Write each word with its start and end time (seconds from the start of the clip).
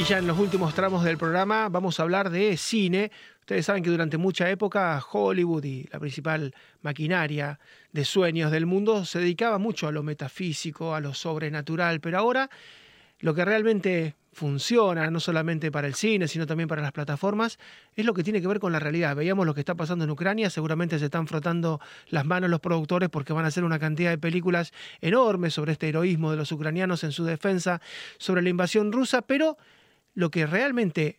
Y 0.00 0.04
ya 0.04 0.16
en 0.16 0.26
los 0.26 0.38
últimos 0.38 0.72
tramos 0.72 1.04
del 1.04 1.18
programa 1.18 1.68
vamos 1.68 2.00
a 2.00 2.04
hablar 2.04 2.30
de 2.30 2.56
cine. 2.56 3.10
Ustedes 3.40 3.66
saben 3.66 3.82
que 3.82 3.90
durante 3.90 4.16
mucha 4.16 4.48
época 4.48 4.98
Hollywood 5.12 5.62
y 5.64 5.86
la 5.92 6.00
principal 6.00 6.54
maquinaria 6.80 7.60
de 7.92 8.06
sueños 8.06 8.50
del 8.50 8.64
mundo 8.64 9.04
se 9.04 9.18
dedicaba 9.18 9.58
mucho 9.58 9.88
a 9.88 9.92
lo 9.92 10.02
metafísico, 10.02 10.94
a 10.94 11.00
lo 11.00 11.12
sobrenatural, 11.12 12.00
pero 12.00 12.16
ahora 12.16 12.48
lo 13.18 13.34
que 13.34 13.44
realmente 13.44 14.14
funciona, 14.32 15.10
no 15.10 15.20
solamente 15.20 15.70
para 15.70 15.86
el 15.86 15.94
cine, 15.94 16.28
sino 16.28 16.46
también 16.46 16.66
para 16.66 16.80
las 16.80 16.92
plataformas, 16.92 17.58
es 17.94 18.06
lo 18.06 18.14
que 18.14 18.24
tiene 18.24 18.40
que 18.40 18.46
ver 18.46 18.58
con 18.58 18.72
la 18.72 18.78
realidad. 18.78 19.14
Veíamos 19.14 19.44
lo 19.44 19.52
que 19.52 19.60
está 19.60 19.74
pasando 19.74 20.06
en 20.06 20.10
Ucrania, 20.10 20.48
seguramente 20.48 20.98
se 20.98 21.04
están 21.04 21.26
frotando 21.26 21.78
las 22.08 22.24
manos 22.24 22.48
los 22.48 22.60
productores 22.60 23.10
porque 23.10 23.34
van 23.34 23.44
a 23.44 23.48
hacer 23.48 23.64
una 23.64 23.78
cantidad 23.78 24.08
de 24.08 24.16
películas 24.16 24.72
enormes 25.02 25.52
sobre 25.52 25.72
este 25.72 25.90
heroísmo 25.90 26.30
de 26.30 26.38
los 26.38 26.50
ucranianos 26.52 27.04
en 27.04 27.12
su 27.12 27.24
defensa, 27.24 27.82
sobre 28.16 28.40
la 28.40 28.48
invasión 28.48 28.92
rusa, 28.92 29.20
pero 29.20 29.58
lo 30.14 30.30
que 30.30 30.46
realmente 30.46 31.18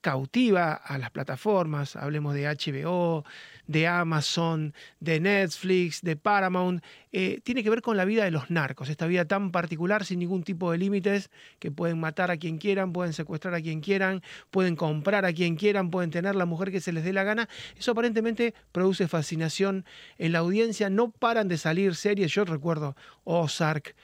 cautiva 0.00 0.74
a 0.74 0.96
las 0.98 1.10
plataformas, 1.10 1.96
hablemos 1.96 2.34
de 2.34 2.46
HBO, 2.46 3.24
de 3.66 3.86
Amazon, 3.86 4.72
de 5.00 5.20
Netflix, 5.20 6.02
de 6.02 6.16
Paramount, 6.16 6.82
eh, 7.12 7.40
tiene 7.42 7.62
que 7.62 7.70
ver 7.70 7.82
con 7.82 7.96
la 7.96 8.04
vida 8.04 8.24
de 8.24 8.30
los 8.30 8.50
narcos, 8.50 8.88
esta 8.88 9.06
vida 9.06 9.24
tan 9.24 9.50
particular 9.50 10.04
sin 10.04 10.20
ningún 10.20 10.44
tipo 10.44 10.70
de 10.70 10.78
límites, 10.78 11.30
que 11.58 11.70
pueden 11.70 11.98
matar 11.98 12.30
a 12.30 12.36
quien 12.36 12.58
quieran, 12.58 12.92
pueden 12.92 13.12
secuestrar 13.12 13.54
a 13.54 13.60
quien 13.60 13.80
quieran, 13.80 14.22
pueden 14.50 14.76
comprar 14.76 15.24
a 15.24 15.32
quien 15.32 15.56
quieran, 15.56 15.90
pueden 15.90 16.10
tener 16.10 16.36
la 16.36 16.46
mujer 16.46 16.70
que 16.70 16.80
se 16.80 16.92
les 16.92 17.04
dé 17.04 17.12
la 17.12 17.24
gana. 17.24 17.48
Eso 17.76 17.92
aparentemente 17.92 18.54
produce 18.72 19.08
fascinación 19.08 19.84
en 20.16 20.32
la 20.32 20.38
audiencia, 20.38 20.90
no 20.90 21.10
paran 21.10 21.48
de 21.48 21.58
salir 21.58 21.94
series, 21.96 22.32
yo 22.32 22.44
recuerdo 22.44 22.96
Ozark, 23.24 23.94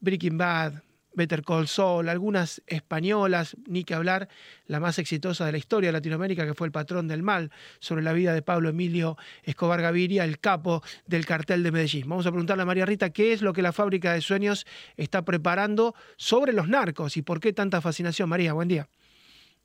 Breaking 0.00 0.38
Bad, 0.38 0.82
Better 1.14 1.42
Call 1.42 1.68
Saul, 1.68 2.08
algunas 2.08 2.62
españolas, 2.66 3.56
ni 3.66 3.84
que 3.84 3.94
hablar, 3.94 4.28
la 4.66 4.80
más 4.80 4.98
exitosa 4.98 5.46
de 5.46 5.52
la 5.52 5.58
historia 5.58 5.88
de 5.88 5.92
Latinoamérica, 5.92 6.46
que 6.46 6.54
fue 6.54 6.66
El 6.66 6.72
Patrón 6.72 7.08
del 7.08 7.22
Mal, 7.22 7.50
sobre 7.78 8.02
la 8.02 8.12
vida 8.12 8.34
de 8.34 8.42
Pablo 8.42 8.68
Emilio 8.68 9.16
Escobar 9.44 9.82
Gaviria, 9.82 10.24
el 10.24 10.38
capo 10.38 10.82
del 11.06 11.26
cartel 11.26 11.62
de 11.62 11.72
Medellín. 11.72 12.08
Vamos 12.08 12.26
a 12.26 12.30
preguntarle 12.30 12.62
a 12.62 12.66
María 12.66 12.86
Rita 12.86 13.10
qué 13.10 13.32
es 13.32 13.42
lo 13.42 13.52
que 13.52 13.62
la 13.62 13.72
fábrica 13.72 14.12
de 14.12 14.20
sueños 14.20 14.66
está 14.96 15.24
preparando 15.24 15.94
sobre 16.16 16.52
los 16.52 16.68
narcos 16.68 17.16
y 17.16 17.22
por 17.22 17.40
qué 17.40 17.52
tanta 17.52 17.80
fascinación. 17.80 18.28
María, 18.28 18.52
buen 18.52 18.68
día. 18.68 18.88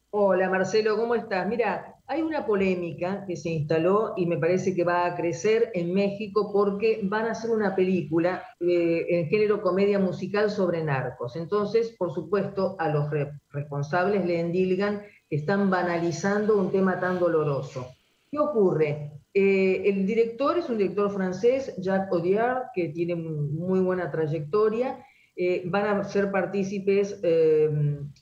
Hola 0.10 0.50
Marcelo, 0.50 0.96
¿cómo 0.96 1.16
estás? 1.16 1.46
Mira, 1.50 1.96
hay 2.08 2.22
una 2.22 2.46
polémica 2.46 3.26
que 3.28 3.36
se 3.36 3.50
instaló 3.50 4.14
y 4.16 4.26
me 4.26 4.38
parece 4.38 4.74
que 4.74 4.86
va 4.86 5.06
a 5.06 5.18
crecer 5.18 5.70
en 5.74 5.94
México 5.94 6.50
porque 6.54 7.02
van 7.04 7.26
a 7.26 7.32
hacer 7.32 7.52
una 7.52 7.76
película 7.76 8.42
eh, 8.62 9.06
en 9.10 9.28
género 9.28 9.62
comedia 9.62 10.00
musical 10.00 10.50
sobre 10.50 10.82
narcos. 10.82 11.36
Entonces, 11.36 11.94
por 12.00 12.14
supuesto, 12.14 12.78
a 12.80 12.88
los 12.88 13.10
responsables 13.52 14.26
le 14.26 14.40
endilgan 14.40 15.02
que 15.30 15.36
están 15.36 15.70
banalizando 15.70 16.58
un 16.58 16.72
tema 16.72 17.02
tan 17.02 17.20
doloroso. 17.20 17.88
¿Qué 18.32 18.40
ocurre? 18.40 19.12
Eh, 19.34 19.82
el 19.90 20.06
director 20.06 20.58
es 20.58 20.70
un 20.70 20.78
director 20.78 21.12
francés, 21.12 21.76
Jacques 21.80 22.14
Audiard, 22.14 22.68
que 22.74 22.90
tiene 22.90 23.16
muy 23.16 23.82
buena 23.82 24.10
trayectoria 24.10 25.04
eh, 25.40 25.62
van 25.66 25.86
a 25.86 26.04
ser 26.04 26.32
partícipes 26.32 27.20
eh, 27.22 27.70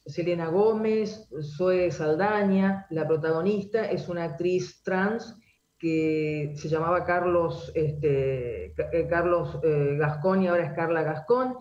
Selena 0.06 0.48
Gómez, 0.48 1.30
Zoe 1.56 1.90
Saldaña, 1.90 2.88
la 2.90 3.08
protagonista 3.08 3.86
es 3.90 4.10
una 4.10 4.26
actriz 4.26 4.84
trans 4.84 5.40
que 5.80 6.52
se 6.58 6.68
llamaba 6.68 7.06
Carlos, 7.06 7.72
este, 7.74 8.66
eh, 8.66 9.08
Carlos 9.10 9.62
Gascón 9.64 10.44
y 10.44 10.48
ahora 10.48 10.66
es 10.66 10.74
Carla 10.74 11.04
Gascón. 11.04 11.56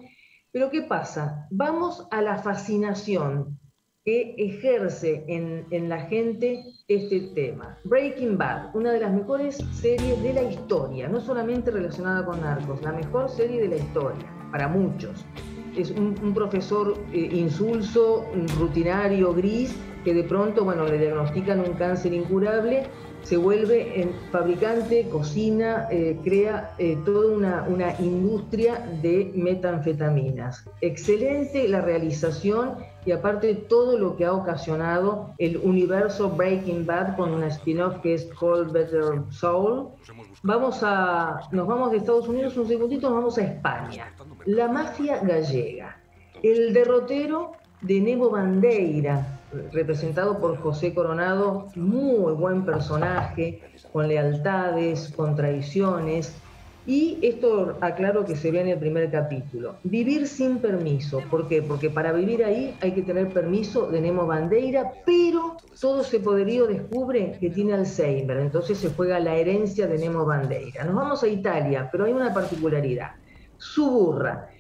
Pero 0.50 0.70
¿qué 0.70 0.82
pasa? 0.82 1.46
Vamos 1.52 2.08
a 2.10 2.20
la 2.20 2.38
fascinación 2.38 3.60
que 4.04 4.34
ejerce 4.36 5.24
en, 5.28 5.66
en, 5.70 5.88
la 5.88 6.00
gente 6.06 6.64
este 6.88 7.30
tema. 7.34 7.78
Breaking 7.84 8.36
Bad, 8.36 8.74
una 8.74 8.92
de 8.92 9.00
las 9.00 9.12
mejores 9.12 9.56
series 9.72 10.20
de 10.20 10.32
la 10.32 10.42
historia, 10.42 11.08
no 11.08 11.20
solamente 11.20 11.70
relacionada 11.70 12.24
con 12.26 12.40
narcos, 12.40 12.82
la 12.82 12.92
mejor 12.92 13.30
serie 13.30 13.60
de 13.60 13.68
la 13.68 13.76
historia, 13.76 14.43
para 14.54 14.68
muchos 14.68 15.26
es 15.76 15.90
un, 15.90 16.14
profesor 16.32 16.96
eh, 17.12 17.28
insulso, 17.32 18.24
rutinario, 18.56 19.34
gris, 19.34 19.74
que 20.04 20.14
de 20.14 20.22
pronto, 20.22 20.62
bueno, 20.62 20.84
le 20.84 20.96
diagnostican 20.98 21.58
un 21.58 21.72
cáncer 21.72 22.12
incurable, 22.12 22.84
se 23.22 23.36
vuelve 23.36 24.00
en 24.00 24.12
fabricante, 24.30 25.08
cocina, 25.10 25.88
eh, 25.90 26.16
crea 26.22 26.72
eh, 26.78 26.96
toda 27.04 27.34
una, 27.34 27.64
una 27.66 27.98
industria 27.98 28.86
de 29.02 29.32
metanfetaminas. 29.34 30.64
Excelente 30.80 31.66
la 31.66 31.80
realización 31.80 32.74
y 33.04 33.10
aparte 33.10 33.54
todo 33.54 33.98
lo 33.98 34.16
que 34.16 34.26
ha 34.26 34.32
ocasionado 34.32 35.34
el 35.38 35.56
universo 35.56 36.30
Breaking 36.30 36.86
Bad 36.86 37.16
con 37.16 37.32
una 37.32 37.48
spin-off 37.48 37.96
que 38.02 38.14
es 38.14 38.28
Called 38.38 38.70
Better 38.70 39.22
Soul. 39.30 39.88
Vamos 40.46 40.82
a, 40.82 41.40
nos 41.52 41.66
vamos 41.66 41.90
de 41.90 41.96
Estados 41.96 42.28
Unidos 42.28 42.54
un 42.58 42.68
segundito, 42.68 43.08
nos 43.08 43.16
vamos 43.16 43.38
a 43.38 43.44
España. 43.44 44.12
La 44.44 44.68
mafia 44.68 45.18
gallega. 45.22 45.96
El 46.42 46.74
derrotero 46.74 47.52
de 47.80 47.98
Nebo 48.02 48.28
Bandeira, 48.28 49.26
representado 49.72 50.38
por 50.38 50.58
José 50.58 50.92
Coronado, 50.92 51.68
muy 51.76 52.34
buen 52.34 52.62
personaje, 52.66 53.62
con 53.90 54.06
lealtades, 54.06 55.10
con 55.16 55.34
traiciones, 55.34 56.36
y 56.86 57.18
esto 57.22 57.78
aclaro 57.80 58.24
que 58.24 58.36
se 58.36 58.50
ve 58.50 58.60
en 58.60 58.68
el 58.68 58.78
primer 58.78 59.10
capítulo. 59.10 59.76
Vivir 59.84 60.28
sin 60.28 60.58
permiso. 60.58 61.22
¿Por 61.30 61.48
qué? 61.48 61.62
Porque 61.62 61.88
para 61.88 62.12
vivir 62.12 62.44
ahí 62.44 62.76
hay 62.80 62.92
que 62.92 63.02
tener 63.02 63.28
permiso 63.28 63.86
de 63.86 64.00
Nemo 64.00 64.26
Bandeira, 64.26 64.92
pero 65.06 65.56
todo 65.80 66.02
ese 66.02 66.20
poderío 66.20 66.66
descubre 66.66 67.38
que 67.40 67.48
tiene 67.50 67.72
Alzheimer. 67.72 68.36
Entonces 68.38 68.78
se 68.78 68.90
juega 68.90 69.18
la 69.18 69.34
herencia 69.34 69.86
de 69.86 69.98
Nemo 69.98 70.26
Bandeira. 70.26 70.84
Nos 70.84 70.94
vamos 70.94 71.22
a 71.22 71.28
Italia, 71.28 71.88
pero 71.90 72.04
hay 72.04 72.12
una 72.12 72.34
particularidad. 72.34 73.12
Su 73.56 73.90
burra. 73.90 74.50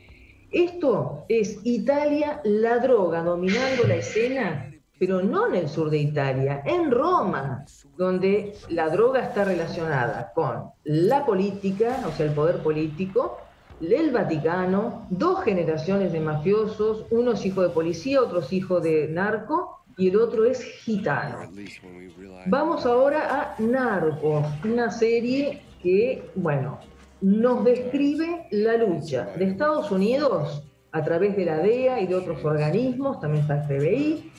Esto 0.50 1.24
es 1.28 1.58
Italia, 1.64 2.40
la 2.44 2.78
droga 2.78 3.22
dominando 3.22 3.86
la 3.86 3.96
escena 3.96 4.73
pero 4.98 5.22
no 5.22 5.48
en 5.48 5.54
el 5.56 5.68
sur 5.68 5.90
de 5.90 5.98
Italia, 5.98 6.62
en 6.64 6.90
Roma, 6.90 7.64
donde 7.96 8.54
la 8.68 8.88
droga 8.88 9.20
está 9.20 9.44
relacionada 9.44 10.32
con 10.34 10.70
la 10.84 11.26
política, 11.26 12.00
o 12.06 12.12
sea, 12.12 12.26
el 12.26 12.32
poder 12.32 12.58
político, 12.58 13.38
el 13.80 14.12
Vaticano, 14.12 15.06
dos 15.10 15.42
generaciones 15.42 16.12
de 16.12 16.20
mafiosos, 16.20 17.06
uno 17.10 17.32
es 17.32 17.44
hijo 17.44 17.62
de 17.62 17.70
policía, 17.70 18.22
otro 18.22 18.40
es 18.40 18.52
hijo 18.52 18.80
de 18.80 19.08
narco 19.08 19.80
y 19.96 20.08
el 20.08 20.16
otro 20.16 20.44
es 20.44 20.62
gitano. 20.62 21.50
Vamos 22.46 22.86
ahora 22.86 23.54
a 23.56 23.62
Narcos, 23.62 24.46
una 24.64 24.90
serie 24.90 25.62
que, 25.82 26.30
bueno, 26.34 26.78
nos 27.20 27.64
describe 27.64 28.46
la 28.50 28.76
lucha 28.76 29.28
de 29.36 29.46
Estados 29.46 29.90
Unidos 29.90 30.62
a 30.92 31.02
través 31.02 31.36
de 31.36 31.44
la 31.44 31.58
DEA 31.58 32.00
y 32.00 32.06
de 32.06 32.14
otros 32.14 32.44
organismos, 32.44 33.20
también 33.20 33.42
está 33.42 33.66
el 33.68 33.80
FBI, 33.80 34.32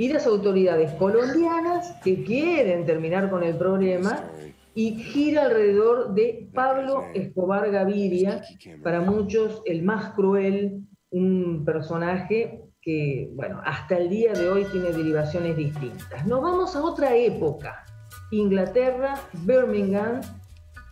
y 0.00 0.08
las 0.08 0.26
autoridades 0.26 0.92
colombianas 0.92 1.94
que 2.02 2.24
quieren 2.24 2.86
terminar 2.86 3.28
con 3.28 3.42
el 3.42 3.54
problema 3.56 4.30
y 4.74 4.94
gira 4.94 5.42
alrededor 5.42 6.14
de 6.14 6.48
Pablo 6.54 7.04
Escobar 7.12 7.70
Gaviria, 7.70 8.40
para 8.82 9.02
muchos 9.02 9.60
el 9.66 9.82
más 9.82 10.14
cruel, 10.14 10.86
un 11.10 11.66
personaje 11.66 12.62
que, 12.80 13.28
bueno, 13.34 13.60
hasta 13.62 13.98
el 13.98 14.08
día 14.08 14.32
de 14.32 14.48
hoy 14.48 14.64
tiene 14.72 14.90
derivaciones 14.90 15.54
distintas. 15.54 16.26
Nos 16.26 16.40
vamos 16.40 16.74
a 16.74 16.82
otra 16.82 17.14
época, 17.14 17.84
Inglaterra, 18.30 19.20
Birmingham, 19.44 20.22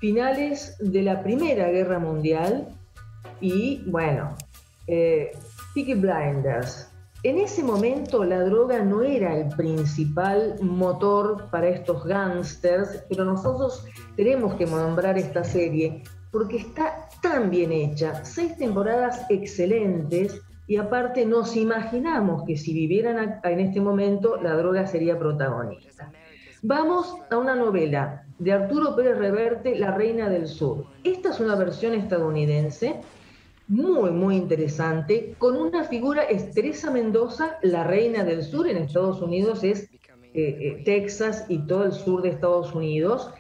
finales 0.01 0.77
de 0.81 1.01
la 1.01 1.23
Primera 1.23 1.71
Guerra 1.71 1.99
Mundial 1.99 2.69
y, 3.41 3.83
bueno, 3.87 4.37
eh, 4.87 5.31
Blinders, 5.75 6.88
en 7.23 7.39
ese 7.39 7.63
momento 7.63 8.25
la 8.25 8.45
droga 8.45 8.83
no 8.83 9.03
era 9.03 9.37
el 9.37 9.49
principal 9.57 10.55
motor 10.61 11.49
para 11.51 11.69
estos 11.69 12.05
gángsters, 12.05 13.05
pero 13.09 13.25
nosotros 13.25 13.85
tenemos 14.17 14.55
que 14.55 14.67
nombrar 14.67 15.19
esta 15.19 15.43
serie 15.43 16.03
porque 16.31 16.59
está 16.59 17.09
tan 17.23 17.51
bien 17.51 17.73
hecha, 17.73 18.25
seis 18.25 18.57
temporadas 18.57 19.27
excelentes, 19.31 20.41
y 20.67 20.77
aparte 20.77 21.25
nos 21.25 21.57
imaginamos 21.57 22.45
que 22.45 22.57
si 22.57 22.75
vivieran 22.75 23.41
en 23.43 23.61
este 23.61 23.81
momento 23.81 24.37
la 24.37 24.55
droga 24.55 24.87
sería 24.87 25.19
protagonista. 25.19 26.13
Vamos 26.63 27.15
a 27.31 27.39
una 27.39 27.55
novela 27.55 28.27
de 28.39 28.53
Arturo 28.53 28.95
Pérez 28.95 29.17
Reverte, 29.17 29.79
La 29.79 29.93
Reina 29.93 30.29
del 30.29 30.47
Sur. 30.47 30.85
Esta 31.05 31.31
es 31.31 31.41
una 31.41 31.55
versión 31.55 31.95
estadounidense 31.95 33.01
muy, 33.69 34.11
muy 34.11 34.37
interesante, 34.37 35.35
con 35.39 35.57
una 35.57 35.85
figura, 35.85 36.25
es 36.25 36.51
Teresa 36.53 36.91
Mendoza, 36.91 37.59
la 37.63 37.85
Reina 37.85 38.25
del 38.25 38.43
Sur, 38.43 38.67
en 38.67 38.79
Estados 38.79 39.21
Unidos 39.21 39.63
es 39.63 39.91
eh, 40.35 40.57
eh, 40.61 40.83
Texas 40.85 41.47
y 41.49 41.59
todo 41.67 41.85
el 41.85 41.93
sur 41.93 42.23
de 42.23 42.31
Estados 42.31 42.75
Unidos, 42.75 43.31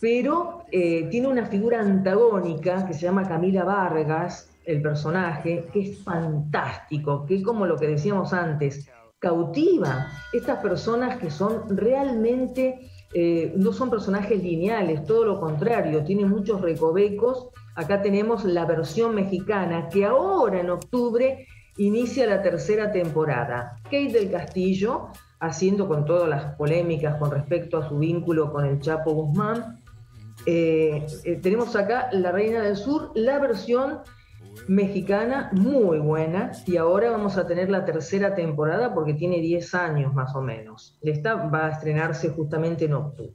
pero 0.00 0.64
eh, 0.70 1.08
tiene 1.10 1.28
una 1.28 1.46
figura 1.46 1.80
antagónica 1.80 2.86
que 2.86 2.94
se 2.94 3.00
llama 3.00 3.26
Camila 3.26 3.64
Vargas, 3.64 4.50
el 4.64 4.82
personaje, 4.82 5.64
que 5.72 5.80
es 5.80 5.98
fantástico, 6.04 7.24
que 7.26 7.42
como 7.42 7.66
lo 7.66 7.76
que 7.76 7.86
decíamos 7.88 8.32
antes, 8.32 8.88
cautiva 9.18 10.08
estas 10.32 10.60
personas 10.62 11.18
que 11.18 11.30
son 11.30 11.76
realmente, 11.76 12.90
eh, 13.14 13.52
no 13.56 13.72
son 13.72 13.90
personajes 13.90 14.42
lineales, 14.42 15.04
todo 15.04 15.24
lo 15.24 15.40
contrario, 15.40 16.04
tiene 16.04 16.26
muchos 16.26 16.60
recovecos. 16.60 17.48
Acá 17.74 18.02
tenemos 18.02 18.44
la 18.44 18.66
versión 18.66 19.14
mexicana 19.14 19.88
que 19.88 20.04
ahora 20.04 20.60
en 20.60 20.70
octubre 20.70 21.46
inicia 21.78 22.26
la 22.26 22.42
tercera 22.42 22.92
temporada. 22.92 23.76
Kate 23.84 24.12
del 24.12 24.30
Castillo, 24.30 25.08
haciendo 25.40 25.88
con 25.88 26.04
todas 26.04 26.28
las 26.28 26.56
polémicas 26.56 27.16
con 27.16 27.30
respecto 27.30 27.78
a 27.78 27.88
su 27.88 27.98
vínculo 27.98 28.52
con 28.52 28.66
el 28.66 28.80
Chapo 28.80 29.12
Guzmán. 29.12 29.80
Eh, 30.44 31.06
eh, 31.24 31.36
tenemos 31.42 31.74
acá 31.76 32.08
La 32.12 32.32
Reina 32.32 32.62
del 32.62 32.76
Sur, 32.76 33.12
la 33.14 33.38
versión 33.38 34.00
mexicana 34.66 35.50
muy 35.52 35.98
buena 35.98 36.52
y 36.66 36.76
ahora 36.76 37.10
vamos 37.10 37.36
a 37.36 37.46
tener 37.46 37.70
la 37.70 37.84
tercera 37.84 38.34
temporada 38.34 38.94
porque 38.94 39.14
tiene 39.14 39.40
10 39.40 39.74
años 39.74 40.14
más 40.14 40.34
o 40.34 40.42
menos. 40.42 40.98
Esta 41.02 41.34
va 41.34 41.66
a 41.66 41.70
estrenarse 41.70 42.30
justamente 42.30 42.84
en 42.84 42.94
octubre. 42.94 43.34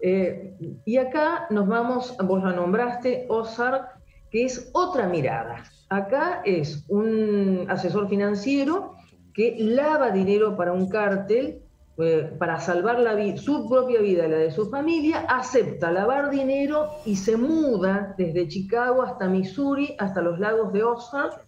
Eh, 0.00 0.56
y 0.84 0.96
acá 0.96 1.46
nos 1.50 1.68
vamos, 1.68 2.16
vos 2.24 2.42
la 2.42 2.52
nombraste, 2.52 3.26
Ozark, 3.28 4.00
que 4.30 4.44
es 4.44 4.70
otra 4.72 5.08
mirada. 5.08 5.64
Acá 5.88 6.42
es 6.44 6.84
un 6.88 7.66
asesor 7.68 8.08
financiero 8.08 8.94
que 9.34 9.56
lava 9.58 10.10
dinero 10.10 10.56
para 10.56 10.72
un 10.72 10.88
cártel 10.88 11.62
eh, 12.02 12.32
para 12.38 12.58
salvar 12.60 12.98
la 12.98 13.36
su 13.36 13.68
propia 13.68 14.00
vida 14.00 14.26
y 14.26 14.30
la 14.30 14.38
de 14.38 14.50
su 14.50 14.70
familia, 14.70 15.26
acepta 15.28 15.90
lavar 15.90 16.30
dinero 16.30 16.88
y 17.04 17.16
se 17.16 17.36
muda 17.36 18.14
desde 18.16 18.48
Chicago 18.48 19.02
hasta 19.02 19.28
Missouri, 19.28 19.94
hasta 19.98 20.20
los 20.20 20.38
lagos 20.38 20.72
de 20.72 20.82
Ozark. 20.82 21.44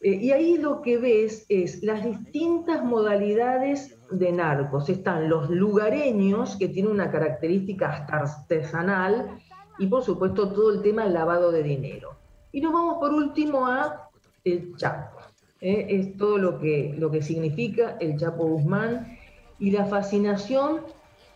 Eh, 0.00 0.14
y 0.14 0.30
ahí 0.30 0.58
lo 0.58 0.82
que 0.82 0.98
ves 0.98 1.46
es 1.48 1.82
las 1.82 2.04
distintas 2.04 2.84
modalidades 2.84 3.98
de 4.10 4.32
narcos. 4.32 4.88
Están 4.88 5.28
los 5.28 5.50
lugareños, 5.50 6.56
que 6.56 6.68
tienen 6.68 6.92
una 6.92 7.10
característica 7.10 8.06
artesanal, 8.06 9.38
y 9.78 9.86
por 9.86 10.02
supuesto 10.02 10.52
todo 10.52 10.72
el 10.72 10.82
tema 10.82 11.04
del 11.04 11.14
lavado 11.14 11.50
de 11.52 11.62
dinero. 11.62 12.16
Y 12.52 12.60
nos 12.60 12.72
vamos 12.72 12.98
por 12.98 13.12
último 13.12 13.66
a 13.66 14.10
el 14.44 14.76
Chapo. 14.76 15.18
Eh, 15.60 15.86
es 15.88 16.16
todo 16.16 16.38
lo 16.38 16.58
que, 16.58 16.94
lo 16.96 17.10
que 17.10 17.22
significa 17.22 17.96
el 18.00 18.16
Chapo 18.16 18.44
Guzmán 18.44 19.17
y 19.58 19.70
la 19.70 19.86
fascinación 19.86 20.80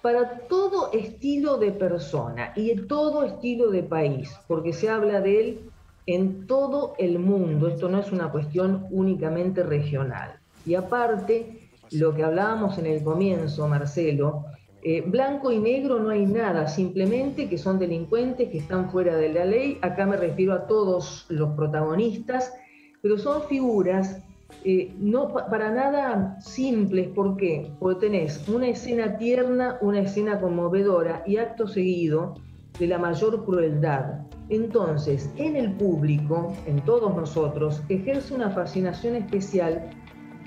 para 0.02 0.38
todo 0.48 0.90
estilo 0.92 1.58
de 1.58 1.70
persona 1.72 2.52
y 2.56 2.74
todo 2.86 3.24
estilo 3.24 3.70
de 3.70 3.82
país, 3.84 4.34
porque 4.48 4.72
se 4.72 4.88
habla 4.88 5.20
de 5.20 5.40
él 5.40 5.60
en 6.06 6.46
todo 6.46 6.94
el 6.98 7.18
mundo. 7.18 7.68
Esto 7.68 7.88
no 7.88 8.00
es 8.00 8.10
una 8.10 8.30
cuestión 8.30 8.86
únicamente 8.90 9.62
regional. 9.62 10.40
Y 10.66 10.74
aparte, 10.74 11.70
lo 11.92 12.14
que 12.14 12.24
hablábamos 12.24 12.78
en 12.78 12.86
el 12.86 13.02
comienzo, 13.04 13.68
Marcelo, 13.68 14.46
eh, 14.84 15.02
blanco 15.02 15.52
y 15.52 15.58
negro 15.58 16.00
no 16.00 16.10
hay 16.10 16.26
nada, 16.26 16.66
simplemente 16.66 17.48
que 17.48 17.56
son 17.56 17.78
delincuentes 17.78 18.48
que 18.50 18.58
están 18.58 18.90
fuera 18.90 19.16
de 19.16 19.32
la 19.32 19.44
ley. 19.44 19.78
Acá 19.80 20.06
me 20.06 20.16
refiero 20.16 20.54
a 20.54 20.66
todos 20.66 21.26
los 21.28 21.50
protagonistas, 21.50 22.52
pero 23.00 23.16
son 23.16 23.42
figuras 23.42 24.20
eh, 24.64 24.94
no 24.98 25.32
para 25.32 25.70
nada 25.70 26.38
simples. 26.40 27.08
¿Por 27.08 27.36
qué? 27.36 27.70
Porque 27.78 28.06
tenés 28.06 28.48
una 28.48 28.68
escena 28.68 29.16
tierna, 29.16 29.78
una 29.80 30.00
escena 30.00 30.40
conmovedora 30.40 31.22
y 31.26 31.36
acto 31.36 31.66
seguido 31.66 32.34
de 32.78 32.86
la 32.86 32.98
mayor 32.98 33.44
crueldad. 33.44 34.20
Entonces, 34.48 35.30
en 35.36 35.56
el 35.56 35.72
público, 35.72 36.54
en 36.66 36.80
todos 36.84 37.14
nosotros, 37.14 37.82
ejerce 37.88 38.34
una 38.34 38.50
fascinación 38.50 39.16
especial 39.16 39.90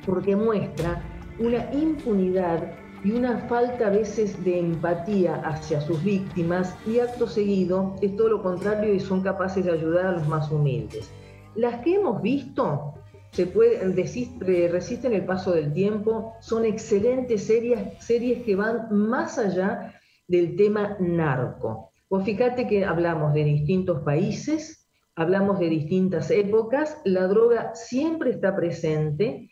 porque 0.06 0.36
muestra 0.36 1.02
una 1.40 1.72
impunidad 1.74 2.74
y 3.04 3.12
una 3.12 3.38
falta 3.48 3.88
a 3.88 3.90
veces 3.92 4.44
de 4.44 4.60
empatía 4.60 5.36
hacia 5.44 5.80
sus 5.82 6.04
víctimas 6.04 6.76
y 6.88 7.00
acto 7.00 7.28
seguido 7.28 7.96
es 8.02 8.16
todo 8.16 8.30
lo 8.30 8.42
contrario 8.42 8.94
y 8.94 9.00
son 9.00 9.22
capaces 9.22 9.64
de 9.64 9.72
ayudar 9.72 10.08
a 10.08 10.12
los 10.14 10.28
más 10.28 10.52
humildes. 10.52 11.12
Las 11.56 11.82
que 11.82 11.96
hemos 11.96 12.22
visto 12.22 12.96
se 13.36 13.48
puede, 13.48 14.70
resisten 14.70 15.14
el 15.14 15.26
paso 15.26 15.52
del 15.52 15.74
tiempo, 15.74 16.36
son 16.40 16.64
excelentes 16.64 17.44
series, 17.44 18.02
series 18.02 18.44
que 18.44 18.56
van 18.56 18.88
más 18.92 19.38
allá 19.38 20.00
del 20.26 20.56
tema 20.56 20.96
narco. 21.02 21.92
Pues 22.08 22.24
fíjate 22.24 22.66
que 22.66 22.86
hablamos 22.86 23.34
de 23.34 23.44
distintos 23.44 24.04
países, 24.04 24.88
hablamos 25.18 25.60
de 25.60 25.68
distintas 25.68 26.32
épocas, 26.32 26.98
la 27.04 27.28
droga 27.28 27.76
siempre 27.76 28.30
está 28.30 28.56
presente 28.56 29.50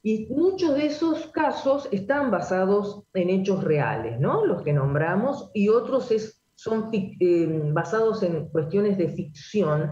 y 0.00 0.28
muchos 0.30 0.76
de 0.76 0.86
esos 0.86 1.26
casos 1.32 1.88
están 1.90 2.30
basados 2.30 3.02
en 3.14 3.30
hechos 3.30 3.64
reales, 3.64 4.20
¿no? 4.20 4.46
Los 4.46 4.62
que 4.62 4.72
nombramos, 4.72 5.50
y 5.54 5.70
otros 5.70 6.14
son 6.54 6.90
eh, 6.92 7.62
basados 7.72 8.22
en 8.22 8.48
cuestiones 8.50 8.96
de 8.96 9.08
ficción. 9.08 9.90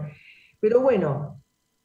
Pero 0.61 0.79
bueno, 0.79 1.42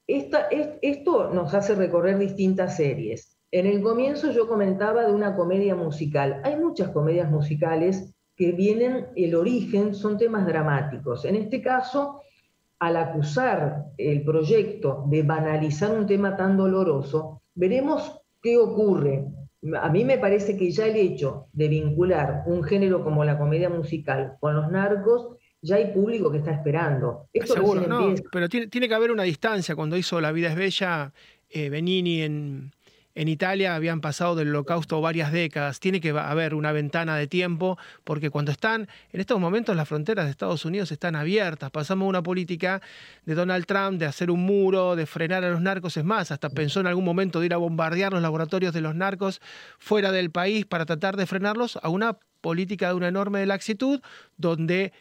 esto 0.08 1.30
nos 1.32 1.54
hace 1.54 1.74
recorrer 1.74 2.18
distintas 2.18 2.76
series. 2.76 3.38
En 3.50 3.66
el 3.66 3.82
comienzo 3.82 4.32
yo 4.32 4.48
comentaba 4.48 5.06
de 5.06 5.12
una 5.12 5.36
comedia 5.36 5.74
musical. 5.74 6.40
Hay 6.44 6.56
muchas 6.56 6.90
comedias 6.90 7.30
musicales 7.30 8.14
que 8.36 8.52
vienen, 8.52 9.08
el 9.16 9.34
origen 9.34 9.94
son 9.94 10.16
temas 10.16 10.46
dramáticos. 10.46 11.24
En 11.24 11.34
este 11.36 11.60
caso, 11.60 12.22
al 12.78 12.96
acusar 12.96 13.86
el 13.96 14.22
proyecto 14.22 15.04
de 15.08 15.22
banalizar 15.22 15.90
un 15.90 16.06
tema 16.06 16.36
tan 16.36 16.56
doloroso, 16.56 17.42
veremos 17.54 18.20
qué 18.42 18.56
ocurre. 18.56 19.26
A 19.80 19.88
mí 19.88 20.04
me 20.04 20.18
parece 20.18 20.56
que 20.56 20.70
ya 20.70 20.86
el 20.86 20.96
hecho 20.96 21.48
de 21.52 21.68
vincular 21.68 22.44
un 22.46 22.62
género 22.62 23.02
como 23.02 23.24
la 23.24 23.38
comedia 23.38 23.68
musical 23.68 24.36
con 24.40 24.54
los 24.54 24.70
narcos 24.70 25.37
ya 25.62 25.76
hay 25.76 25.92
público 25.92 26.30
que 26.30 26.38
está 26.38 26.52
esperando. 26.52 27.28
Seguro, 27.44 27.86
no, 27.86 28.14
pero 28.30 28.48
tiene, 28.48 28.68
tiene, 28.68 28.88
que 28.88 28.94
haber 28.94 29.10
una 29.10 29.24
distancia. 29.24 29.74
Cuando 29.74 29.96
hizo 29.96 30.20
La 30.20 30.32
vida 30.32 30.48
es 30.48 30.56
bella, 30.56 31.12
eh, 31.50 31.68
Benini 31.68 32.22
en, 32.22 32.72
en 33.18 33.26
Italia 33.26 33.74
habían 33.74 34.00
pasado 34.00 34.36
del 34.36 34.50
holocausto 34.50 35.00
varias 35.00 35.32
décadas. 35.32 35.80
Tiene 35.80 36.00
que 36.00 36.10
haber 36.10 36.54
una 36.54 36.70
ventana 36.70 37.16
de 37.16 37.26
tiempo, 37.26 37.76
porque 38.04 38.30
cuando 38.30 38.52
están, 38.52 38.88
en 39.12 39.20
estos 39.20 39.40
momentos 39.40 39.74
las 39.74 39.88
fronteras 39.88 40.26
de 40.26 40.30
Estados 40.30 40.64
Unidos 40.64 40.92
están 40.92 41.16
abiertas. 41.16 41.72
Pasamos 41.72 42.08
una 42.08 42.22
política 42.22 42.80
de 43.26 43.34
Donald 43.34 43.66
Trump 43.66 43.98
de 43.98 44.06
hacer 44.06 44.30
un 44.30 44.44
muro, 44.44 44.94
de 44.94 45.06
frenar 45.06 45.42
a 45.42 45.50
los 45.50 45.60
narcos. 45.60 45.96
Es 45.96 46.04
más, 46.04 46.30
hasta 46.30 46.48
pensó 46.50 46.78
en 46.78 46.86
algún 46.86 47.04
momento 47.04 47.40
de 47.40 47.46
ir 47.46 47.54
a 47.54 47.56
bombardear 47.56 48.12
los 48.12 48.22
laboratorios 48.22 48.72
de 48.72 48.82
los 48.82 48.94
narcos 48.94 49.40
fuera 49.78 50.12
del 50.12 50.30
país 50.30 50.64
para 50.64 50.86
tratar 50.86 51.16
de 51.16 51.26
frenarlos 51.26 51.76
a 51.82 51.88
una 51.88 52.18
política 52.40 52.88
de 52.88 52.94
una 52.94 53.08
enorme 53.08 53.44
laxitud, 53.46 54.00
donde 54.36 54.92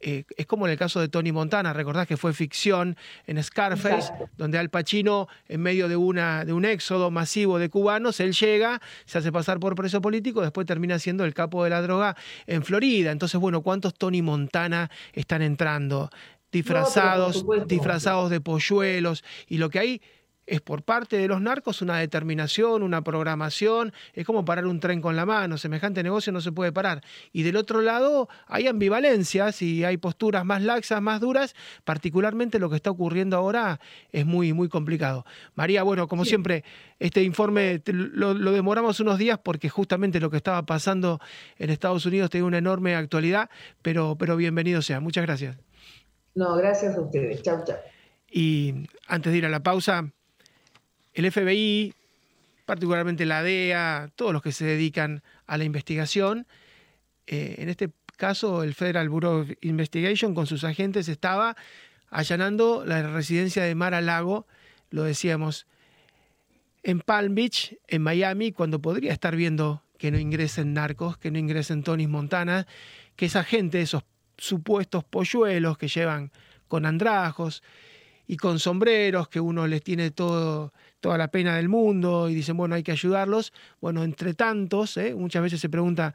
eh, 0.00 0.24
es 0.36 0.46
como 0.46 0.66
en 0.66 0.72
el 0.72 0.78
caso 0.78 1.00
de 1.00 1.08
Tony 1.08 1.30
Montana, 1.30 1.72
recordás 1.72 2.06
que 2.06 2.16
fue 2.16 2.32
ficción 2.32 2.96
en 3.26 3.42
Scarface, 3.42 4.12
donde 4.38 4.58
Al 4.58 4.70
Pacino, 4.70 5.28
en 5.48 5.60
medio 5.60 5.88
de, 5.88 5.96
una, 5.96 6.44
de 6.44 6.52
un 6.52 6.64
éxodo 6.64 7.10
masivo 7.10 7.58
de 7.58 7.68
cubanos, 7.68 8.18
él 8.20 8.32
llega, 8.32 8.80
se 9.04 9.18
hace 9.18 9.30
pasar 9.30 9.60
por 9.60 9.74
preso 9.74 10.00
político, 10.00 10.40
después 10.40 10.66
termina 10.66 10.98
siendo 10.98 11.24
el 11.24 11.34
capo 11.34 11.64
de 11.64 11.70
la 11.70 11.82
droga 11.82 12.16
en 12.46 12.62
Florida. 12.64 13.10
Entonces, 13.10 13.38
bueno, 13.38 13.60
¿cuántos 13.60 13.94
Tony 13.94 14.22
Montana 14.22 14.90
están 15.12 15.42
entrando? 15.42 16.10
Disfrazados, 16.50 17.44
disfrazados 17.66 18.30
de 18.30 18.40
polluelos, 18.40 19.22
y 19.46 19.58
lo 19.58 19.70
que 19.70 19.78
hay 19.78 20.02
es 20.50 20.60
por 20.60 20.82
parte 20.82 21.16
de 21.16 21.28
los 21.28 21.40
narcos 21.40 21.80
una 21.80 21.96
determinación, 21.96 22.82
una 22.82 23.02
programación, 23.02 23.92
es 24.12 24.26
como 24.26 24.44
parar 24.44 24.66
un 24.66 24.80
tren 24.80 25.00
con 25.00 25.14
la 25.14 25.24
mano, 25.24 25.56
semejante 25.56 26.02
negocio 26.02 26.32
no 26.32 26.40
se 26.40 26.50
puede 26.50 26.72
parar. 26.72 27.02
Y 27.32 27.44
del 27.44 27.54
otro 27.54 27.82
lado 27.82 28.28
hay 28.48 28.66
ambivalencias 28.66 29.62
y 29.62 29.84
hay 29.84 29.96
posturas 29.96 30.44
más 30.44 30.60
laxas, 30.62 31.00
más 31.00 31.20
duras, 31.20 31.54
particularmente 31.84 32.58
lo 32.58 32.68
que 32.68 32.74
está 32.74 32.90
ocurriendo 32.90 33.36
ahora 33.36 33.78
es 34.10 34.26
muy, 34.26 34.52
muy 34.52 34.68
complicado. 34.68 35.24
María, 35.54 35.84
bueno, 35.84 36.08
como 36.08 36.24
siempre, 36.24 36.64
este 36.98 37.22
informe 37.22 37.80
lo, 37.86 38.34
demoramos 38.34 38.98
unos 38.98 39.18
días 39.18 39.38
porque 39.38 39.68
justamente 39.68 40.18
lo 40.18 40.30
que 40.30 40.36
estaba 40.38 40.66
pasando 40.66 41.20
en 41.58 41.70
Estados 41.70 42.06
Unidos 42.06 42.28
tiene 42.28 42.44
una 42.44 42.58
enorme 42.58 42.96
actualidad, 42.96 43.50
pero, 43.82 44.16
pero 44.18 44.36
bienvenido 44.36 44.82
sea. 44.82 44.98
Muchas 44.98 45.24
gracias. 45.24 45.56
No, 46.34 46.56
gracias 46.56 46.96
a 46.96 47.00
ustedes. 47.00 47.40
Chau, 47.42 47.62
chau. 47.64 47.76
Y 48.32 48.88
antes 49.06 49.30
de 49.30 49.38
ir 49.38 49.46
a 49.46 49.48
la 49.48 49.62
pausa, 49.62 50.10
el 51.14 51.30
FBI, 51.30 51.94
particularmente 52.66 53.26
la 53.26 53.42
DEA, 53.42 54.10
todos 54.14 54.32
los 54.32 54.42
que 54.42 54.52
se 54.52 54.64
dedican 54.64 55.22
a 55.46 55.58
la 55.58 55.64
investigación, 55.64 56.46
eh, 57.26 57.56
en 57.58 57.68
este 57.68 57.90
caso 58.16 58.62
el 58.62 58.74
Federal 58.74 59.08
Bureau 59.08 59.40
of 59.40 59.50
Investigation 59.62 60.34
con 60.34 60.46
sus 60.46 60.64
agentes 60.64 61.08
estaba 61.08 61.56
allanando 62.10 62.84
la 62.84 63.02
residencia 63.02 63.64
de 63.64 63.74
Mar 63.74 64.00
Lago, 64.02 64.46
lo 64.90 65.04
decíamos, 65.04 65.66
en 66.82 67.00
Palm 67.00 67.34
Beach, 67.34 67.76
en 67.88 68.02
Miami, 68.02 68.52
cuando 68.52 68.80
podría 68.80 69.12
estar 69.12 69.36
viendo 69.36 69.82
que 69.98 70.10
no 70.10 70.18
ingresen 70.18 70.72
narcos, 70.72 71.18
que 71.18 71.30
no 71.30 71.38
ingresen 71.38 71.82
Tony 71.82 72.06
Montana, 72.06 72.66
que 73.16 73.26
esa 73.26 73.44
gente, 73.44 73.80
esos 73.80 74.02
supuestos 74.38 75.04
polluelos 75.04 75.76
que 75.76 75.88
llevan 75.88 76.32
con 76.68 76.86
andrajos 76.86 77.62
y 78.26 78.36
con 78.36 78.58
sombreros, 78.58 79.28
que 79.28 79.40
uno 79.40 79.66
les 79.66 79.82
tiene 79.82 80.10
todo, 80.10 80.72
toda 81.00 81.18
la 81.18 81.28
pena 81.28 81.56
del 81.56 81.68
mundo 81.68 82.28
y 82.28 82.34
dicen, 82.34 82.56
bueno, 82.56 82.74
hay 82.74 82.82
que 82.82 82.92
ayudarlos. 82.92 83.52
Bueno, 83.80 84.04
entre 84.04 84.34
tantos, 84.34 84.96
¿eh? 84.96 85.14
muchas 85.14 85.42
veces 85.42 85.60
se 85.60 85.68
pregunta 85.68 86.14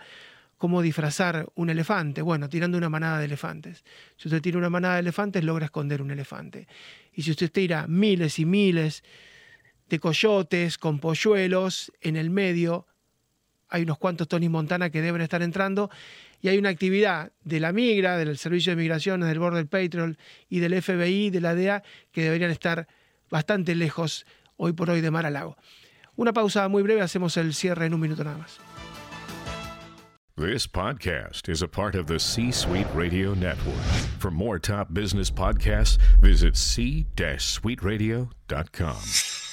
cómo 0.57 0.81
disfrazar 0.81 1.47
un 1.55 1.69
elefante. 1.69 2.21
Bueno, 2.21 2.47
tirando 2.49 2.77
una 2.77 2.89
manada 2.89 3.19
de 3.19 3.25
elefantes. 3.25 3.83
Si 4.17 4.27
usted 4.27 4.41
tira 4.41 4.57
una 4.57 4.69
manada 4.69 4.95
de 4.95 5.01
elefantes, 5.01 5.43
logra 5.43 5.65
esconder 5.65 6.01
un 6.01 6.11
elefante. 6.11 6.67
Y 7.13 7.23
si 7.23 7.31
usted 7.31 7.51
tira 7.51 7.87
miles 7.87 8.39
y 8.39 8.45
miles 8.45 9.03
de 9.89 9.99
coyotes 9.99 10.77
con 10.77 10.99
polluelos 10.99 11.91
en 12.01 12.15
el 12.15 12.29
medio, 12.29 12.87
hay 13.69 13.83
unos 13.83 13.97
cuantos 13.97 14.27
Tony 14.27 14.49
Montana 14.49 14.89
que 14.89 15.01
deben 15.01 15.21
estar 15.21 15.41
entrando 15.41 15.89
y 16.41 16.47
hay 16.47 16.57
una 16.57 16.69
actividad 16.69 17.31
de 17.43 17.59
la 17.59 17.71
Migra, 17.71 18.17
del 18.17 18.37
Servicio 18.37 18.71
de 18.71 18.75
Migraciones, 18.75 19.27
del 19.27 19.39
Border 19.39 19.67
Patrol 19.67 20.17
y 20.47 20.59
del 20.59 20.81
FBI, 20.81 21.31
de 21.31 21.41
la 21.41 21.55
DEA, 21.55 21.83
que 22.11 22.23
deberían 22.23 22.51
estar 22.51 22.87
bastante 23.29 23.73
lejos 23.73 24.25
hoy 24.57 24.73
por 24.73 24.89
hoy 24.89 25.01
de 25.01 25.11
Mar 25.11 25.25
a 25.25 25.29
Lago. 25.29 25.57
Una 26.15 26.33
pausa 26.33 26.67
muy 26.69 26.83
breve, 26.83 27.01
hacemos 27.01 27.35
el 27.37 27.53
cierre 27.53 27.85
en 27.85 27.93
un 27.93 27.99
minuto 27.99 28.23
nada 28.23 28.37
más. 28.37 28.59
This 30.37 30.67
podcast 30.67 31.47
is 31.47 31.61
a 31.61 31.67
part 31.67 31.95
of 31.95 32.07
the 32.07 32.19
C 32.19 32.51
Suite 32.51 32.87
Radio 32.93 33.33
Network. 33.33 33.79
For 34.19 34.29
more 34.29 34.59
top 34.59 34.93
business 34.93 35.31
podcasts, 35.31 35.97
visit 36.19 36.57
c-suiteradio.com. 36.57 39.44